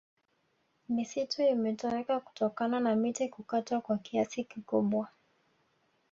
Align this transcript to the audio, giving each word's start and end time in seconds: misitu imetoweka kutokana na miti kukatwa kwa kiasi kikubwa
misitu 0.89 1.41
imetoweka 1.41 2.19
kutokana 2.19 2.79
na 2.79 2.95
miti 2.95 3.29
kukatwa 3.29 3.81
kwa 3.81 3.97
kiasi 3.97 4.43
kikubwa 4.43 5.07